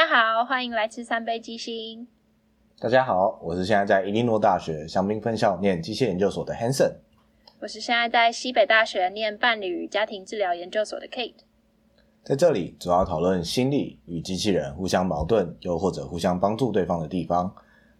[0.00, 2.08] 好，欢迎来吃三杯鸡心。
[2.80, 6.94] 大家好，我是现在在伊利诺大学香槟分校念机械研究所的 Hanson。
[7.60, 11.44] 我是现在在西北大学念伴侣与家庭治疗研究所的 Kate。
[12.24, 17.54] 在这里主要讨论心理与机器人互相矛盾，又或者互相帮助对方的地方。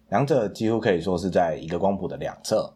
[0.09, 2.73] 两者几乎可以说是在一个光谱的两侧。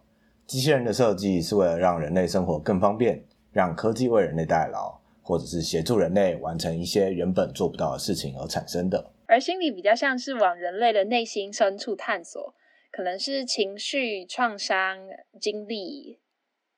[0.48, 4.99] 机器人的设计是为了让人类生活更方便，让科技为人类代劳。
[5.30, 12.56] 或者是协助人类完成一些原本做不到的事情而产生的，而心理比较像是往人类的内心深处探索，
[12.92, 14.98] 可能是情绪、创伤
[15.40, 16.18] 经历，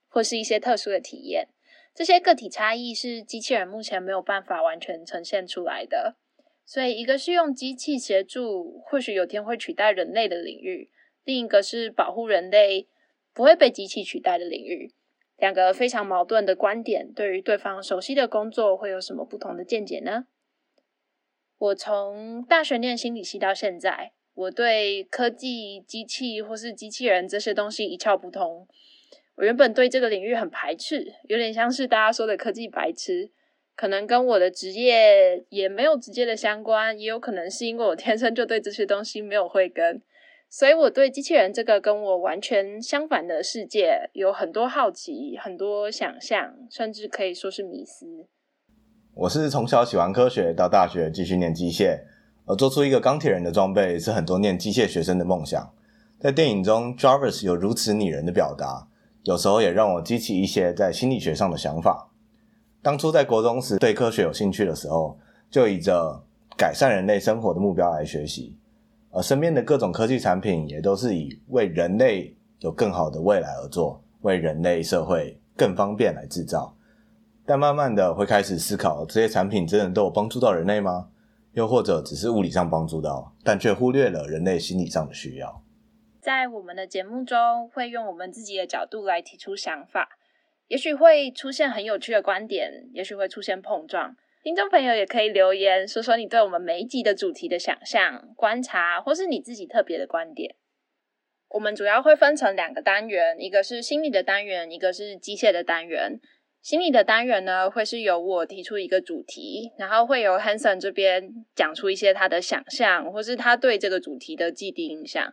[0.09, 1.47] 或是一些特殊的体验。
[1.95, 6.17] 这些个体差异是机器人目前没有办法完全呈现出来的。
[6.65, 10.89] 所以，一个是用机器协助，或许有天会取代人类的领域；
[11.23, 12.89] 另一个是保护人类
[13.33, 14.93] 不会被机器取代的领域。
[15.41, 20.27] 两个非常矛盾的观点，对于对方熟悉的工作会有什么不同的见解呢？
[21.57, 28.67] 我从大学念心理系到现在，我对科技、机器或是机器人这些东西一窍不通。
[29.33, 33.31] 我原本对这个领域很排斥，有点像是大家说的科技白痴，
[33.75, 40.03] 可能跟我的职业也没有直接的相关，也有可能是因为我天生就对这些东西没有慧根。
[40.53, 48.27] 所以我对机器人这个跟我完全相反的世界有很多好奇、很多想象，甚至可以说是迷思。
[49.13, 52.01] 我是从小喜欢科学，到大学继续念机械，
[52.43, 55.73] 而做出一个钢铁人的装备是很多念机械学生的梦想。
[56.19, 58.89] 在电影中，Jarvis 有如此拟人的表达，
[59.23, 62.11] 有时候也让我激起一些在心理学上的想法。
[62.81, 65.17] 当初在国中时对科学有兴趣的时候，
[65.49, 66.25] 就以着
[66.57, 68.57] 改善人类生活的目标来学习。
[69.11, 76.75] 而身边的各种科技产品也都是以为人类有更好的未来而做，为人类社会更方便来制造。
[77.45, 81.09] 但慢慢的会开始思考，这些产品真的都有帮助到人类吗？
[81.53, 85.61] 又或者只是物理上帮助到，但却忽略了人类心理上的需要？
[86.21, 90.07] 在我们的节目中，会用我们自己的角度来提出想法，
[90.69, 94.15] 也许会出现很有趣的观点，也许会出现碰撞。
[94.43, 100.55] 听众朋友也可以留言说说你对我们每一集的主题的想象、观察，或是你自己特别的观点。
[101.49, 106.19] 我们主要会分成两个单元，一个是心理的单元，一个是机械的单元。
[106.59, 115.31] 心理的单元呢，会是由我提出一个主题，然后会由 Hanson 这边讲出一些他的想象，或是他对这个主题的既定印象。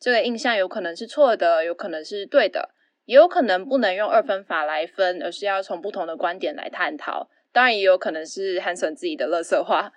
[0.00, 2.70] 这个印象有可能是错的，有可能是对的，
[3.10, 7.28] 也有可能不能用二分法来分，而是要从不同的观点来探讨。
[7.50, 9.90] 当然也有可能是 Hanson 自己的乐色话，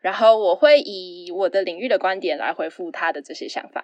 [0.00, 3.82] 然后我会以我的领域的观点来回复他的这些想法。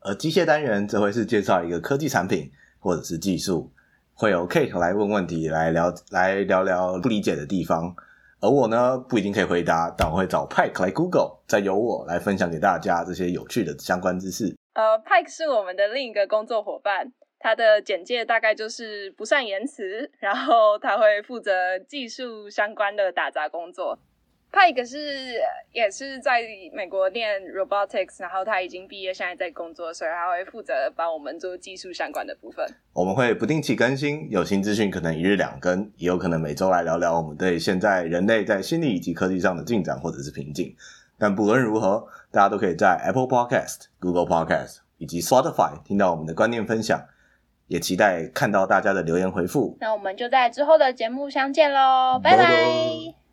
[0.00, 3.70] 而机械单元则会是介绍一个科技产品或者是技术，
[4.14, 7.94] 会有 Kate 来问问题，来聊来聊聊不理解的地方。
[8.40, 14.56] 而我呢，不一定可以回答，但我会找 Pike 来 Google，再由我来分享给大家这些有趣的相关知识。
[14.72, 17.12] 呃，Pike 是我们的另一个工作伙伴。
[17.44, 23.98] 他的简介大概就是不善言辞，然后他会负责技术相关的打杂工作。
[24.50, 25.34] Pike 是
[25.70, 26.40] 也是在
[26.72, 32.66] 美国念 robotics，然后他已经毕业，现在在工作，所以他会负责帮我们做技术相关的部分。
[32.94, 40.74] 我们会不定期更新，有新资讯可能一日两更，也有可能每周来聊聊我们对现在人类在心理以及科技上的进展或者是瓶颈。
[41.18, 47.06] 但不论如何，大家都可以在 Apple Podcast、Google Podcast 以及 Spotify 听到我们的观念分享。
[47.68, 49.76] 也期待看到大家的留言回复。
[49.80, 53.23] 那我们就在之后的节目相见喽，拜拜。